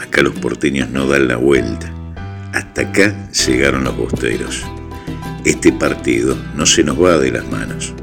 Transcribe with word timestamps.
Acá 0.00 0.22
los 0.22 0.34
porteños 0.34 0.90
no 0.90 1.06
dan 1.06 1.28
la 1.28 1.36
vuelta. 1.36 1.92
Hasta 2.52 2.82
acá 2.82 3.28
llegaron 3.46 3.84
los 3.84 3.96
bosteros. 3.96 4.64
Este 5.44 5.72
partido 5.72 6.36
no 6.56 6.66
se 6.66 6.82
nos 6.82 7.02
va 7.02 7.18
de 7.18 7.30
las 7.30 7.48
manos. 7.50 7.94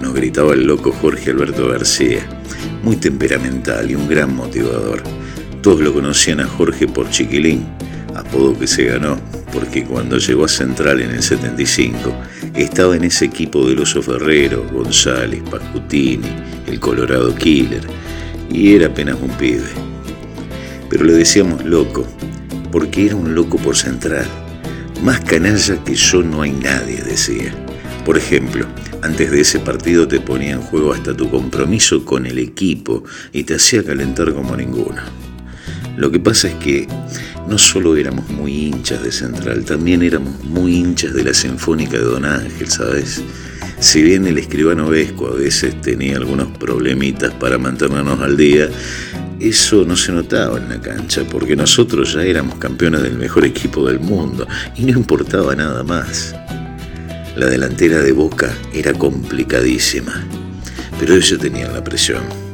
Nos 0.00 0.14
gritaba 0.14 0.54
el 0.54 0.66
loco 0.66 0.92
Jorge 0.92 1.30
Alberto 1.30 1.68
García, 1.68 2.24
muy 2.82 2.96
temperamental 2.96 3.90
y 3.90 3.94
un 3.94 4.08
gran 4.08 4.36
motivador. 4.36 5.02
Todos 5.62 5.80
lo 5.80 5.92
conocían 5.92 6.40
a 6.40 6.46
Jorge 6.46 6.86
por 6.86 7.10
Chiquilín, 7.10 7.66
apodo 8.14 8.56
que 8.56 8.66
se 8.66 8.84
ganó 8.84 9.18
porque 9.56 9.84
cuando 9.84 10.18
llegó 10.18 10.44
a 10.44 10.48
Central 10.48 11.00
en 11.00 11.12
el 11.12 11.22
75 11.22 12.14
estaba 12.54 12.94
en 12.94 13.04
ese 13.04 13.24
equipo 13.24 13.66
del 13.66 13.78
Oso 13.78 14.02
Ferrero, 14.02 14.66
González, 14.70 15.42
Pascutini, 15.50 16.28
el 16.66 16.78
Colorado 16.78 17.34
Killer, 17.34 17.80
y 18.52 18.74
era 18.74 18.88
apenas 18.88 19.16
un 19.18 19.30
pibe. 19.30 19.64
Pero 20.90 21.04
le 21.06 21.14
decíamos 21.14 21.64
loco, 21.64 22.06
porque 22.70 23.06
era 23.06 23.16
un 23.16 23.34
loco 23.34 23.56
por 23.56 23.76
Central. 23.76 24.26
Más 25.02 25.20
canalla 25.20 25.82
que 25.82 25.94
yo 25.94 26.22
no 26.22 26.42
hay 26.42 26.52
nadie, 26.52 27.02
decía. 27.02 27.54
Por 28.04 28.18
ejemplo, 28.18 28.66
antes 29.00 29.30
de 29.30 29.40
ese 29.40 29.58
partido 29.58 30.06
te 30.06 30.20
ponía 30.20 30.52
en 30.52 30.60
juego 30.60 30.92
hasta 30.92 31.16
tu 31.16 31.30
compromiso 31.30 32.04
con 32.04 32.26
el 32.26 32.38
equipo 32.38 33.04
y 33.32 33.44
te 33.44 33.54
hacía 33.54 33.82
calentar 33.82 34.34
como 34.34 34.54
ninguno. 34.54 35.00
Lo 35.96 36.10
que 36.10 36.20
pasa 36.20 36.48
es 36.48 36.54
que 36.56 36.86
no 37.48 37.58
solo 37.58 37.96
éramos 37.96 38.28
muy 38.28 38.66
hinchas 38.66 39.02
de 39.02 39.12
Central, 39.12 39.64
también 39.64 40.02
éramos 40.02 40.42
muy 40.44 40.76
hinchas 40.76 41.14
de 41.14 41.24
la 41.24 41.34
Sinfónica 41.34 41.96
de 41.98 42.04
Don 42.04 42.24
Ángel, 42.24 42.68
¿sabes? 42.68 43.22
Si 43.78 44.02
bien 44.02 44.26
el 44.26 44.38
escribano 44.38 44.88
Vesco 44.88 45.28
a 45.28 45.34
veces 45.34 45.80
tenía 45.80 46.16
algunos 46.16 46.48
problemitas 46.58 47.32
para 47.34 47.58
mantenernos 47.58 48.20
al 48.20 48.36
día, 48.36 48.68
eso 49.38 49.84
no 49.84 49.96
se 49.96 50.12
notaba 50.12 50.58
en 50.58 50.70
la 50.70 50.80
cancha, 50.80 51.24
porque 51.30 51.56
nosotros 51.56 52.14
ya 52.14 52.22
éramos 52.22 52.56
campeones 52.56 53.02
del 53.02 53.18
mejor 53.18 53.44
equipo 53.44 53.86
del 53.86 54.00
mundo 54.00 54.46
y 54.76 54.84
no 54.84 54.98
importaba 54.98 55.54
nada 55.54 55.82
más. 55.82 56.34
La 57.36 57.46
delantera 57.46 58.00
de 58.00 58.12
Boca 58.12 58.56
era 58.72 58.94
complicadísima, 58.94 60.26
pero 60.98 61.14
ellos 61.14 61.38
tenían 61.38 61.74
la 61.74 61.84
presión. 61.84 62.45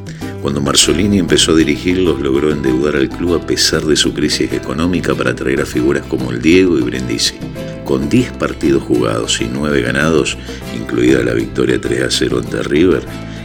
Cuando 0.43 0.61
Marzolini 0.61 1.21
empezó 1.21 1.53
a 1.53 1.55
dirigirlos, 1.55 2.21
logró 2.21 2.51
endeudar 2.51 2.97
al 2.97 3.09
club 3.09 3.37
a 3.37 3.47
pesar 3.47 3.83
de 3.85 3.95
su 3.95 4.13
crisis 4.13 4.53
económica 4.53 5.15
para 5.15 5.37
traer 5.37 5.61
a 5.61 5.67
figuras 5.67 6.05
como 6.07 6.33
el 6.33 6.43
Diego 6.43 6.77
y 6.81 6.83
Brindisi. 6.83 7.37
Con 7.85 8.09
10 8.09 8.33
partidos 8.33 8.83
jugados 8.83 9.41
y 9.41 9.45
9 9.45 9.83
ganados, 9.83 10.37
incluida 10.77 11.23
la 11.23 11.35
victoria 11.35 11.81
3 11.81 12.03
a 12.03 12.11
0 12.11 12.41
ante 12.43 12.61
River, 12.65 13.05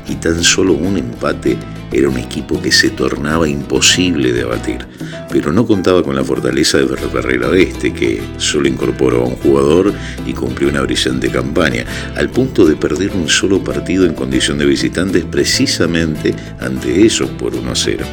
y 0.10 0.16
tan 0.16 0.44
solo 0.44 0.74
un 0.74 0.98
empate, 0.98 1.56
era 1.92 2.10
un 2.10 2.18
equipo 2.18 2.62
que 2.62 2.72
se 2.72 2.90
tornaba 2.90 3.48
imposible 3.48 4.34
de 4.34 4.44
abatir, 4.44 4.86
pero 5.32 5.52
no 5.52 5.66
contaba 5.66 6.04
con 6.04 6.16
la 6.16 6.24
fortaleza 6.24 6.78
de 6.78 6.88
Ferreira 6.88 7.50
Oeste, 7.50 7.94
que 7.94 8.22
solo 8.38 8.68
incorporó 8.68 9.24
a 9.24 9.28
un 9.28 9.36
jugador 9.36 9.94
y 10.26 10.34
cumplió 10.34 10.70
una 10.70 10.82
brillante 10.82 11.30
campaña, 11.30 11.86
al 12.16 12.30
punto 12.30 12.66
de 12.66 12.76
perder 12.76 13.12
un 13.12 13.30
solo 13.30 13.64
partido 13.64 14.06
en 14.06 14.14
condición 14.14 14.58
de 14.58 14.66
visitantes 14.66 15.26
precisamente 15.26 16.36
ante 16.60 17.04
ellos 17.04 17.30
por 17.38 17.56
1 17.56 17.72
a 17.72 17.76
0. 17.76 18.06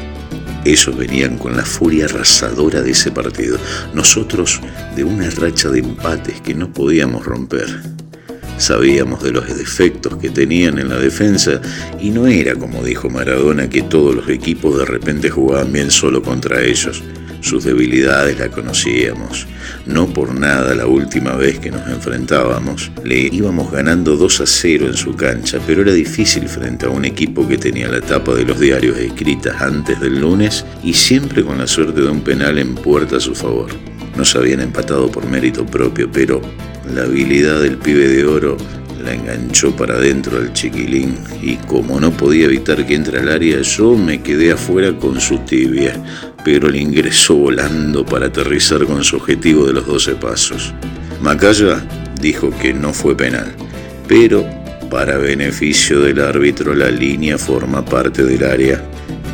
Ellos 0.64 0.96
venían 0.96 1.36
con 1.36 1.56
la 1.56 1.64
furia 1.64 2.06
arrasadora 2.06 2.80
de 2.80 2.92
ese 2.92 3.10
partido, 3.10 3.58
nosotros 3.92 4.60
de 4.96 5.04
una 5.04 5.28
racha 5.28 5.68
de 5.68 5.80
empates 5.80 6.40
que 6.40 6.54
no 6.54 6.72
podíamos 6.72 7.26
romper. 7.26 8.03
Sabíamos 8.56 9.22
de 9.22 9.32
los 9.32 9.46
defectos 9.56 10.16
que 10.16 10.30
tenían 10.30 10.78
en 10.78 10.88
la 10.88 10.96
defensa 10.96 11.60
y 12.00 12.10
no 12.10 12.26
era 12.26 12.54
como 12.54 12.84
dijo 12.84 13.10
Maradona 13.10 13.68
que 13.68 13.82
todos 13.82 14.14
los 14.14 14.28
equipos 14.28 14.78
de 14.78 14.84
repente 14.84 15.28
jugaban 15.28 15.72
bien 15.72 15.90
solo 15.90 16.22
contra 16.22 16.62
ellos. 16.62 17.02
Sus 17.40 17.64
debilidades 17.64 18.38
la 18.38 18.48
conocíamos. 18.48 19.46
No 19.84 20.06
por 20.06 20.34
nada 20.34 20.74
la 20.74 20.86
última 20.86 21.36
vez 21.36 21.58
que 21.58 21.70
nos 21.70 21.86
enfrentábamos 21.88 22.90
le 23.04 23.28
íbamos 23.30 23.70
ganando 23.70 24.16
2 24.16 24.40
a 24.40 24.46
0 24.46 24.86
en 24.86 24.94
su 24.94 25.14
cancha, 25.14 25.58
pero 25.66 25.82
era 25.82 25.92
difícil 25.92 26.48
frente 26.48 26.86
a 26.86 26.88
un 26.88 27.04
equipo 27.04 27.46
que 27.46 27.58
tenía 27.58 27.88
la 27.88 28.00
tapa 28.00 28.34
de 28.34 28.46
los 28.46 28.58
diarios 28.58 28.96
escritas 28.96 29.60
antes 29.60 30.00
del 30.00 30.20
lunes 30.20 30.64
y 30.82 30.94
siempre 30.94 31.44
con 31.44 31.58
la 31.58 31.66
suerte 31.66 32.00
de 32.00 32.08
un 32.08 32.22
penal 32.22 32.56
en 32.56 32.74
puerta 32.76 33.18
a 33.18 33.20
su 33.20 33.34
favor. 33.34 33.93
Nos 34.16 34.36
habían 34.36 34.60
empatado 34.60 35.10
por 35.10 35.26
mérito 35.26 35.66
propio, 35.66 36.10
pero 36.10 36.40
la 36.94 37.02
habilidad 37.02 37.60
del 37.60 37.78
pibe 37.78 38.08
de 38.08 38.24
oro 38.24 38.56
la 39.04 39.12
enganchó 39.12 39.74
para 39.76 39.94
adentro 39.94 40.38
al 40.38 40.52
chiquilín 40.52 41.18
y 41.42 41.56
como 41.56 42.00
no 42.00 42.10
podía 42.10 42.46
evitar 42.46 42.86
que 42.86 42.94
entre 42.94 43.20
al 43.20 43.28
área, 43.28 43.60
yo 43.60 43.94
me 43.96 44.22
quedé 44.22 44.52
afuera 44.52 44.96
con 44.98 45.20
su 45.20 45.38
tibia, 45.38 45.92
pero 46.44 46.70
le 46.70 46.78
ingresó 46.78 47.34
volando 47.34 48.04
para 48.04 48.26
aterrizar 48.26 48.84
con 48.86 49.04
su 49.04 49.16
objetivo 49.16 49.66
de 49.66 49.74
los 49.74 49.86
12 49.86 50.14
pasos. 50.14 50.72
Macaya 51.20 51.82
dijo 52.20 52.50
que 52.58 52.72
no 52.72 52.92
fue 52.92 53.16
penal, 53.16 53.52
pero 54.08 54.44
para 54.90 55.18
beneficio 55.18 56.00
del 56.00 56.20
árbitro 56.20 56.74
la 56.74 56.90
línea 56.90 57.36
forma 57.36 57.84
parte 57.84 58.24
del 58.24 58.44
área. 58.44 58.82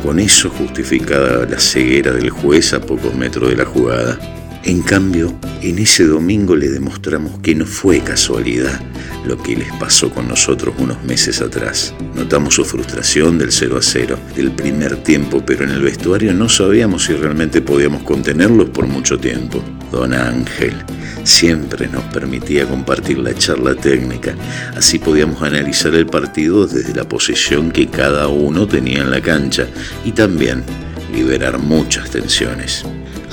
Con 0.03 0.19
eso 0.19 0.49
justificada 0.49 1.45
la 1.45 1.59
ceguera 1.59 2.11
del 2.11 2.31
juez 2.31 2.73
a 2.73 2.81
pocos 2.81 3.13
metros 3.13 3.49
de 3.51 3.57
la 3.57 3.65
jugada. 3.65 4.40
En 4.63 4.83
cambio, 4.83 5.33
en 5.63 5.79
ese 5.79 6.05
domingo 6.05 6.55
le 6.55 6.69
demostramos 6.69 7.39
que 7.39 7.55
no 7.55 7.65
fue 7.65 7.99
casualidad 7.99 8.79
lo 9.25 9.37
que 9.37 9.55
les 9.55 9.71
pasó 9.73 10.11
con 10.11 10.27
nosotros 10.27 10.75
unos 10.77 11.03
meses 11.03 11.41
atrás. 11.41 11.95
Notamos 12.15 12.55
su 12.55 12.65
frustración 12.65 13.39
del 13.39 13.51
0 13.51 13.77
a 13.77 13.81
0, 13.81 14.19
del 14.35 14.51
primer 14.51 14.97
tiempo, 14.97 15.43
pero 15.45 15.63
en 15.63 15.71
el 15.71 15.81
vestuario 15.81 16.33
no 16.33 16.47
sabíamos 16.47 17.05
si 17.05 17.13
realmente 17.13 17.61
podíamos 17.61 18.03
contenerlos 18.03 18.69
por 18.69 18.85
mucho 18.85 19.17
tiempo. 19.17 19.63
Don 19.91 20.13
Ángel 20.13 20.75
siempre 21.23 21.87
nos 21.87 22.03
permitía 22.05 22.67
compartir 22.67 23.17
la 23.17 23.33
charla 23.33 23.75
técnica, 23.75 24.35
así 24.75 24.99
podíamos 24.99 25.41
analizar 25.41 25.93
el 25.95 26.05
partido 26.05 26.67
desde 26.67 26.93
la 26.95 27.03
posición 27.03 27.71
que 27.71 27.87
cada 27.87 28.27
uno 28.27 28.67
tenía 28.67 29.01
en 29.01 29.11
la 29.11 29.21
cancha 29.21 29.67
y 30.05 30.11
también 30.11 30.63
liberar 31.11 31.59
muchas 31.59 32.09
tensiones. 32.09 32.83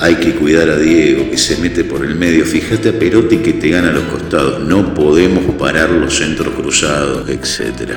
Hay 0.01 0.15
que 0.17 0.35
cuidar 0.35 0.71
a 0.71 0.77
Diego, 0.77 1.29
que 1.31 1.39
se 1.39 1.57
mete 1.57 1.83
por 1.83 2.05
el 2.05 2.15
medio. 2.15 2.45
Fíjate 2.45 2.91
a 2.91 2.99
Perotti 2.99 3.39
que 3.39 3.55
te 3.55 3.71
gana 3.71 3.91
los 3.91 4.05
costados. 4.05 4.61
No 4.61 4.95
podemos 4.95 5.45
parar 5.57 5.91
los 5.91 6.17
centros 6.17 6.55
cruzados, 6.55 7.29
etc. 7.29 7.95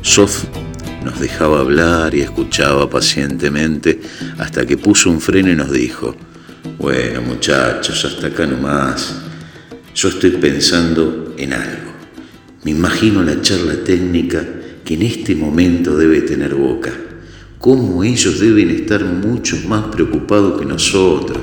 Sof 0.00 0.44
nos 1.04 1.20
dejaba 1.20 1.60
hablar 1.60 2.14
y 2.14 2.20
escuchaba 2.20 2.88
pacientemente 2.90 4.00
hasta 4.38 4.66
que 4.66 4.76
puso 4.76 5.10
un 5.10 5.20
freno 5.20 5.50
y 5.50 5.56
nos 5.56 5.70
dijo, 5.70 6.16
bueno 6.78 7.22
muchachos, 7.22 8.04
hasta 8.04 8.28
acá 8.28 8.46
nomás. 8.46 9.14
Yo 9.94 10.08
estoy 10.08 10.30
pensando 10.30 11.34
en 11.38 11.52
algo. 11.52 11.92
Me 12.64 12.72
imagino 12.72 13.22
la 13.22 13.40
charla 13.40 13.74
técnica 13.84 14.44
que 14.84 14.94
en 14.94 15.02
este 15.02 15.34
momento 15.34 15.96
debe 15.96 16.22
tener 16.22 16.54
boca 16.54 16.92
cómo 17.62 18.02
ellos 18.02 18.40
deben 18.40 18.70
estar 18.70 19.04
mucho 19.04 19.56
más 19.68 19.84
preocupados 19.84 20.58
que 20.58 20.66
nosotros. 20.66 21.38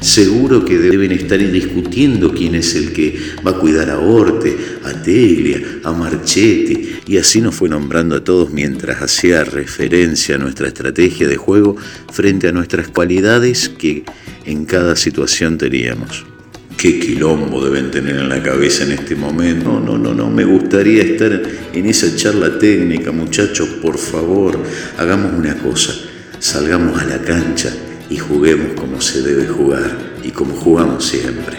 Seguro 0.00 0.64
que 0.64 0.78
deben 0.78 1.10
estar 1.10 1.38
discutiendo 1.38 2.32
quién 2.32 2.54
es 2.54 2.76
el 2.76 2.92
que 2.92 3.18
va 3.44 3.50
a 3.50 3.58
cuidar 3.58 3.90
a 3.90 3.98
Orte, 3.98 4.56
a 4.84 5.02
Teglia, 5.02 5.80
a 5.82 5.90
Marchetti, 5.90 7.00
y 7.08 7.16
así 7.16 7.40
nos 7.40 7.56
fue 7.56 7.68
nombrando 7.68 8.14
a 8.14 8.22
todos 8.22 8.52
mientras 8.52 9.02
hacía 9.02 9.42
referencia 9.42 10.36
a 10.36 10.38
nuestra 10.38 10.68
estrategia 10.68 11.26
de 11.26 11.36
juego 11.36 11.76
frente 12.12 12.46
a 12.46 12.52
nuestras 12.52 12.86
cualidades 12.86 13.68
que 13.68 14.04
en 14.44 14.66
cada 14.66 14.94
situación 14.94 15.58
teníamos. 15.58 16.35
Qué 16.76 17.00
quilombo 17.00 17.64
deben 17.64 17.90
tener 17.90 18.16
en 18.16 18.28
la 18.28 18.42
cabeza 18.42 18.84
en 18.84 18.92
este 18.92 19.14
momento. 19.14 19.64
No, 19.64 19.80
no, 19.80 19.96
no, 19.96 20.12
no, 20.12 20.28
me 20.28 20.44
gustaría 20.44 21.02
estar 21.02 21.42
en 21.72 21.86
esa 21.86 22.14
charla 22.14 22.58
técnica, 22.58 23.12
muchachos, 23.12 23.66
por 23.80 23.96
favor, 23.96 24.58
hagamos 24.98 25.32
una 25.32 25.56
cosa, 25.56 25.94
salgamos 26.38 27.00
a 27.00 27.04
la 27.06 27.18
cancha 27.22 27.72
y 28.10 28.18
juguemos 28.18 28.78
como 28.78 29.00
se 29.00 29.22
debe 29.22 29.46
jugar 29.46 29.96
y 30.22 30.30
como 30.30 30.54
jugamos 30.54 31.06
siempre. 31.06 31.56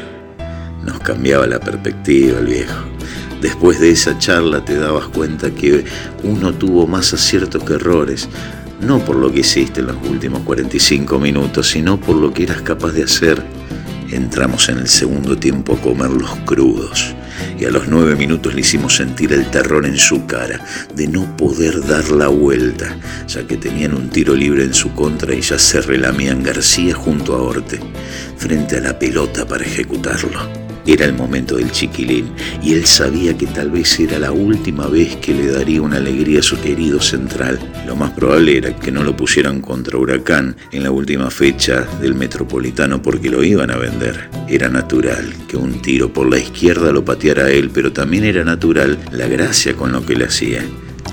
Nos 0.86 1.00
cambiaba 1.00 1.48
la 1.48 1.60
perspectiva 1.60 2.40
el 2.40 2.46
viejo. 2.46 2.86
Después 3.42 3.80
de 3.80 3.90
esa 3.90 4.19
charla 4.19 4.64
te 4.64 4.75
dabas 4.75 5.08
cuenta 5.08 5.50
que 5.50 5.84
uno 6.24 6.54
tuvo 6.54 6.86
más 6.86 7.14
aciertos 7.14 7.64
que 7.64 7.74
errores, 7.74 8.30
no 8.81 9.04
por 9.04 9.16
lo 9.16 9.31
que 9.31 9.40
hiciste 9.40 9.80
en 9.80 9.88
los 9.88 9.98
últimos 10.08 10.42
45 10.42 11.19
minutos, 11.19 11.68
sino 11.68 12.00
por 12.00 12.16
lo 12.16 12.31
que 12.31 12.44
eras 12.44 12.62
capaz 12.62 12.92
de 12.92 13.04
hacer. 13.04 13.56
Entramos 14.09 14.69
en 14.69 14.77
el 14.77 14.88
segundo 14.88 15.38
tiempo 15.38 15.74
a 15.74 15.81
comer 15.81 16.09
los 16.09 16.33
crudos 16.45 17.13
y 17.59 17.65
a 17.65 17.71
los 17.71 17.88
nueve 17.88 18.15
minutos 18.15 18.54
le 18.54 18.62
hicimos 18.62 18.95
sentir 18.95 19.33
el 19.33 19.50
terror 19.51 19.86
en 19.86 19.98
su 19.98 20.25
cara 20.25 20.63
de 20.94 21.07
no 21.07 21.36
poder 21.36 21.86
dar 21.86 22.09
la 22.12 22.27
vuelta, 22.27 22.98
ya 23.27 23.45
que 23.45 23.57
tenían 23.57 23.94
un 23.94 24.09
tiro 24.09 24.33
libre 24.33 24.63
en 24.63 24.74
su 24.74 24.94
contra 24.94 25.33
y 25.33 25.42
ya 25.42 25.59
se 25.59 25.81
relamían 25.81 26.42
García 26.42 26.95
junto 26.95 27.36
a 27.36 27.42
Orte, 27.42 27.80
frente 28.38 28.77
a 28.77 28.81
la 28.81 28.98
pelota 28.98 29.45
para 29.45 29.65
ejecutarlo. 29.65 30.67
Era 30.88 31.06
el 31.06 31.13
momento 31.13 31.57
del 31.57 31.69
chiquilín 31.69 32.30
y 32.63 32.74
él 32.74 32.86
sabía 32.86 33.38
que 33.38 33.45
tal 33.45 33.69
vez 33.69 34.00
era 34.00 34.18
la 34.19 34.31
última 34.31 34.88
vez 34.88 35.18
que 35.18 35.34
le 35.34 35.51
daría 35.51 35.81
una 35.81 35.98
alegría 35.98 36.39
a 36.39 36.44
su 36.44 36.60
querido 36.62 37.01
central. 37.01 37.60
Lo 37.86 37.98
más 37.98 38.12
probable 38.12 38.57
era 38.57 38.74
que 38.74 38.89
no 38.89 39.04
lo 39.04 39.16
pusieran 39.16 39.60
contra 39.60 39.98
Huracán 39.98 40.56
en 40.72 40.84
la 40.84 40.92
última 40.92 41.30
fecha 41.30 41.86
del 42.01 42.16
Metropolitano 42.16 43.01
porque 43.01 43.30
lo 43.30 43.44
iban 43.44 43.69
a 43.69 43.75
vender. 43.75 44.30
Era 44.48 44.69
natural 44.69 45.34
que 45.48 45.57
un 45.57 45.81
tiro 45.81 46.13
por 46.13 46.30
la 46.30 46.39
izquierda 46.39 46.94
lo 46.94 47.04
pateara 47.04 47.44
a 47.44 47.51
él, 47.51 47.69
pero 47.74 47.92
también 47.92 48.24
era 48.24 48.45
natural 48.45 48.98
la 49.12 49.28
gracia 49.28 49.75
con 49.75 49.92
lo 49.92 50.06
que 50.06 50.16
le 50.16 50.25
hacía 50.25 50.63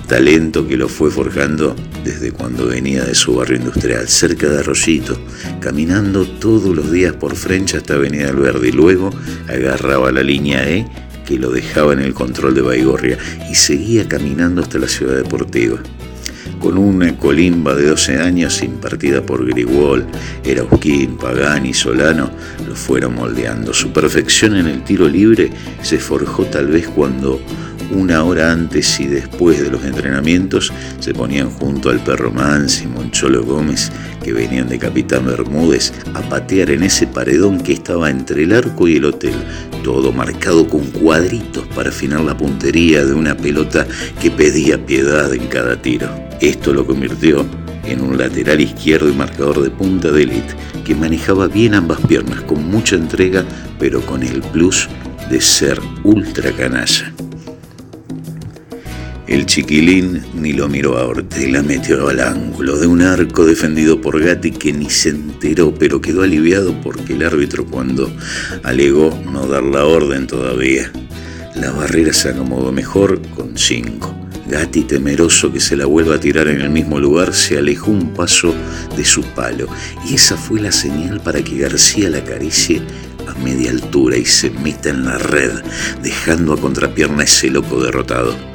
talento 0.07 0.69
que 0.69 0.77
lo 0.77 0.89
fue 0.89 1.11
forjando 1.11 1.75
desde 2.05 2.33
cuando 2.33 2.67
venía 2.67 3.05
de 3.05 3.15
su 3.15 3.35
barrio 3.35 3.57
industrial, 3.57 4.07
cerca 4.09 4.49
de 4.49 4.61
Arroyito, 4.61 5.19
caminando 5.61 6.27
todos 6.27 6.77
los 6.77 6.93
días 6.93 7.15
por 7.15 7.35
French 7.35 7.75
hasta 7.75 7.95
Avenida 7.95 8.29
Alberdi. 8.29 8.71
Luego 8.73 9.11
agarraba 9.49 10.13
la 10.13 10.23
línea 10.23 10.69
E 10.69 10.87
que 11.25 11.39
lo 11.39 11.51
dejaba 11.51 11.95
en 11.95 12.01
el 12.01 12.13
control 12.13 12.55
de 12.55 12.61
Baigorria 12.61 13.19
y 13.51 13.55
seguía 13.55 14.07
caminando 14.07 14.61
hasta 14.61 14.79
la 14.79 14.89
ciudad 14.89 15.17
deportiva. 15.17 15.79
Con 16.61 16.79
una 16.79 17.17
colimba 17.19 17.75
de 17.75 17.89
12 17.89 18.19
años 18.19 18.63
impartida 18.63 19.25
por 19.25 19.47
Grigol, 19.47 20.07
Erausquín, 20.45 21.17
Pagani 21.17 21.71
y 21.71 21.75
Solano, 21.75 22.31
lo 22.67 22.75
fueron 22.75 23.15
moldeando. 23.15 23.73
Su 23.73 23.93
perfección 23.93 24.57
en 24.57 24.67
el 24.67 24.85
tiro 24.85 25.09
libre 25.09 25.51
se 25.83 25.99
forjó 25.99 26.45
tal 26.45 26.69
vez 26.69 26.87
cuando 26.89 27.41
una 27.91 28.25
hora 28.25 28.53
antes 28.53 28.99
y 29.01 29.07
después 29.07 29.63
de 29.63 29.71
los 29.71 29.85
entrenamientos 29.85 30.73
se 31.01 31.15
ponían 31.15 31.51
junto 31.51 31.91
al 31.91 32.03
perro 32.03 32.31
Mans 32.31 32.83
y 32.83 32.87
Moncholo 32.87 33.45
Gómez, 33.45 33.91
que 34.23 34.33
venían 34.33 34.69
de 34.69 34.79
Capitán 34.79 35.27
Bermúdez, 35.27 35.93
a 36.15 36.21
patear 36.23 36.71
en 36.71 36.83
ese 36.83 37.07
paredón 37.07 37.61
que 37.61 37.73
estaba 37.73 38.11
entre 38.11 38.45
el 38.45 38.53
arco 38.53 38.89
y 38.89 38.97
el 38.97 39.05
hotel, 39.05 39.35
todo 39.83 40.13
marcado 40.13 40.67
con 40.69 40.85
cuadritos 40.87 41.67
para 41.75 41.91
afinar 41.91 42.21
la 42.21 42.37
puntería 42.37 43.05
de 43.05 43.15
una 43.15 43.37
pelota 43.37 43.87
que 44.21 44.31
pedía 44.31 44.85
piedad 44.85 45.33
en 45.35 45.47
cada 45.49 45.81
tiro. 45.81 46.09
Esto 46.41 46.73
lo 46.73 46.87
convirtió 46.87 47.47
en 47.87 48.01
un 48.01 48.17
lateral 48.17 48.61
izquierdo 48.61 49.09
y 49.09 49.15
marcador 49.15 49.63
de 49.63 49.71
punta 49.71 50.11
de 50.11 50.23
élite, 50.23 50.55
que 50.85 50.95
manejaba 50.95 51.49
bien 51.49 51.75
ambas 51.75 52.01
piernas 52.01 52.41
con 52.43 52.69
mucha 52.69 52.97
entrega, 52.97 53.45
pero 53.79 54.01
con 54.01 54.23
el 54.23 54.41
plus 54.41 54.89
de 55.31 55.41
ser 55.41 55.81
ultra 56.03 56.51
canalla. 56.53 57.13
El 59.27 59.47
chiquilín 59.47 60.23
ni 60.35 60.53
lo 60.53 60.69
miró 60.69 60.99
a 60.99 61.07
Ortega, 61.07 61.63
metió 61.63 62.09
al 62.09 62.21
ángulo 62.21 62.79
de 62.79 62.87
un 62.87 63.01
arco 63.01 63.47
defendido 63.47 63.99
por 63.99 64.23
Gatti 64.23 64.51
que 64.51 64.71
ni 64.71 64.91
se 64.91 65.09
enteró, 65.11 65.75
pero 65.75 66.03
quedó 66.03 66.23
aliviado 66.23 66.79
porque 66.83 67.15
el 67.15 67.23
árbitro 67.23 67.65
cuando 67.65 68.13
alegó 68.65 69.19
no 69.33 69.47
dar 69.47 69.63
la 69.63 69.87
orden 69.87 70.27
todavía. 70.27 70.93
La 71.55 71.71
barrera 71.71 72.13
se 72.13 72.29
acomodó 72.29 72.71
mejor 72.71 73.19
con 73.35 73.57
cinco. 73.57 74.15
Gatti, 74.47 74.83
temeroso 74.83 75.51
que 75.51 75.61
se 75.61 75.75
la 75.75 75.87
vuelva 75.87 76.17
a 76.17 76.21
tirar 76.21 76.49
en 76.49 76.61
el 76.61 76.69
mismo 76.69 77.01
lugar, 77.01 77.33
se 77.33 77.57
alejó 77.57 77.93
un 77.93 78.13
paso 78.13 78.55
de 78.95 79.07
su 79.07 79.23
palo 79.23 79.69
y 80.07 80.17
esa 80.17 80.37
fue 80.37 80.61
la 80.61 80.71
señal 80.71 81.23
para 81.23 81.43
que 81.43 81.57
García 81.57 82.11
la 82.11 82.19
acaricie 82.19 82.83
a 83.27 83.33
media 83.39 83.71
altura 83.71 84.19
y 84.19 84.27
se 84.27 84.51
meta 84.51 84.91
en 84.91 85.07
la 85.07 85.17
red, 85.17 85.51
dejando 86.03 86.53
a 86.53 86.61
contrapierna 86.61 87.23
ese 87.25 87.49
loco 87.49 87.83
derrotado 87.83 88.54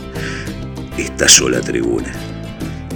estalló 1.01 1.49
la 1.49 1.61
tribuna 1.61 2.13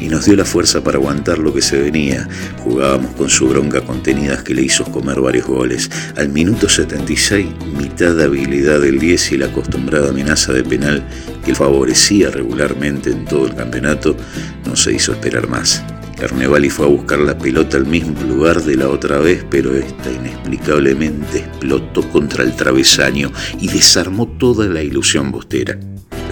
y 0.03 0.09
nos 0.09 0.25
dio 0.25 0.35
la 0.35 0.43
fuerza 0.43 0.83
para 0.83 0.97
aguantar 0.97 1.37
lo 1.37 1.53
que 1.53 1.61
se 1.61 1.79
venía. 1.79 2.27
Jugábamos 2.59 3.13
con 3.15 3.29
su 3.29 3.47
bronca 3.47 3.81
contenida 3.81 4.43
que 4.43 4.53
le 4.53 4.63
hizo 4.63 4.83
comer 4.85 5.21
varios 5.21 5.47
goles. 5.47 5.89
Al 6.17 6.27
minuto 6.27 6.67
76, 6.67 7.47
mitad 7.77 8.13
de 8.13 8.25
habilidad 8.25 8.81
del 8.81 8.99
10 8.99 9.31
y 9.31 9.37
la 9.37 9.45
acostumbrada 9.45 10.09
amenaza 10.09 10.51
de 10.51 10.63
penal 10.63 11.07
que 11.45 11.55
favorecía 11.55 12.29
regularmente 12.31 13.11
en 13.11 13.23
todo 13.23 13.47
el 13.47 13.55
campeonato, 13.55 14.17
no 14.65 14.75
se 14.75 14.93
hizo 14.93 15.13
esperar 15.13 15.47
más. 15.47 15.81
Carnevali 16.19 16.69
fue 16.69 16.85
a 16.85 16.89
buscar 16.89 17.19
la 17.19 17.37
pelota 17.37 17.77
al 17.77 17.85
mismo 17.85 18.21
lugar 18.23 18.61
de 18.61 18.75
la 18.75 18.89
otra 18.89 19.19
vez, 19.19 19.45
pero 19.49 19.73
esta 19.75 20.11
inexplicablemente 20.11 21.39
explotó 21.39 22.07
contra 22.09 22.43
el 22.43 22.55
travesaño 22.55 23.31
y 23.59 23.67
desarmó 23.67 24.27
toda 24.27 24.67
la 24.67 24.81
ilusión 24.83 25.31
bostera. 25.31 25.77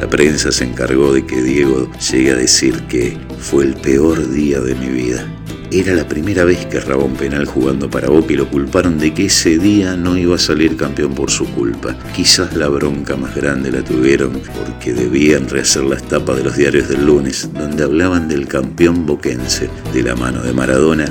La 0.02 0.10
prensa 0.10 0.52
se 0.52 0.64
encargó 0.64 1.14
de 1.14 1.28
que 1.28 1.44
Diego 1.44 1.88
llegue 2.12 2.32
a 2.32 2.36
decir 2.36 2.74
que 2.90 3.16
fue 3.38 3.66
el 3.66 3.76
peor 3.76 4.32
día 4.32 4.60
de 4.60 4.74
mi 4.74 4.88
vida. 4.88 5.24
Era 5.72 5.94
la 5.94 6.08
primera 6.08 6.44
vez 6.44 6.66
que 6.66 6.78
erraba 6.78 7.04
un 7.04 7.14
penal 7.14 7.46
jugando 7.46 7.88
para 7.88 8.10
Boca 8.10 8.34
y 8.34 8.36
lo 8.36 8.50
culparon 8.50 8.98
de 8.98 9.14
que 9.14 9.28
ese 9.28 9.60
día 9.60 9.96
no 9.96 10.18
iba 10.18 10.36
a 10.36 10.40
salir 10.40 10.76
campeón 10.76 11.14
por 11.14 11.30
su 11.30 11.46
culpa. 11.54 11.96
Quizás 12.16 12.56
la 12.56 12.68
bronca 12.68 13.16
más 13.16 13.36
grande 13.36 13.72
la 13.72 13.84
tuvieron 13.84 14.42
porque 14.56 14.92
debían 14.92 15.48
rehacer 15.48 15.84
las 15.84 16.02
tapas 16.02 16.38
de 16.38 16.46
los 16.46 16.58
diarios 16.58 16.90
del 16.90 17.06
lunes, 17.06 17.48
donde 17.54 17.84
hablaban 17.84 18.28
del 18.28 18.48
campeón 18.48 19.06
boquense 19.06 19.70
de 19.94 20.02
la 20.02 20.16
mano 20.16 20.42
de 20.42 20.52
Maradona 20.52 21.06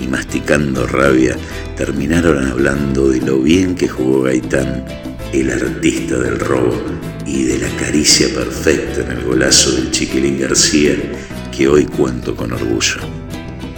y 0.00 0.06
masticando 0.06 0.86
rabia, 0.86 1.36
terminaron 1.76 2.46
hablando 2.46 3.08
de 3.08 3.20
lo 3.22 3.40
bien 3.40 3.74
que 3.74 3.88
jugó 3.88 4.22
Gaitán, 4.22 4.84
el 5.32 5.50
artista 5.50 6.16
del 6.18 6.38
robo 6.38 6.80
y 7.26 7.44
de 7.44 7.58
la 7.58 7.68
caricia 7.76 8.28
perfecta 8.32 9.02
en 9.02 9.18
el 9.18 9.24
golazo 9.24 9.72
del 9.72 9.90
Chiquilín 9.90 10.38
García 10.38 10.94
que 11.54 11.66
hoy 11.66 11.84
cuento 11.84 12.36
con 12.36 12.52
orgullo. 12.52 13.00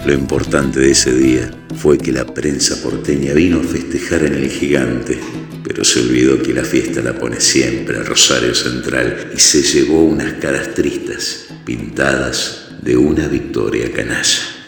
Lo 0.05 0.13
importante 0.13 0.79
de 0.79 0.91
ese 0.91 1.13
día 1.13 1.51
fue 1.75 1.97
que 1.97 2.11
la 2.11 2.25
prensa 2.25 2.81
porteña 2.81 3.33
vino 3.33 3.59
a 3.59 3.63
festejar 3.63 4.23
en 4.25 4.35
el 4.35 4.49
gigante, 4.49 5.19
pero 5.63 5.83
se 5.83 5.99
olvidó 5.99 6.41
que 6.41 6.53
la 6.53 6.63
fiesta 6.63 7.01
la 7.01 7.17
pone 7.17 7.39
siempre 7.39 8.03
Rosario 8.03 8.53
Central 8.53 9.31
y 9.35 9.39
se 9.39 9.61
llevó 9.61 10.03
unas 10.03 10.33
caras 10.33 10.73
tristes 10.73 11.47
pintadas 11.65 12.69
de 12.81 12.95
una 12.97 13.27
victoria 13.27 13.91
canalla. 13.91 14.58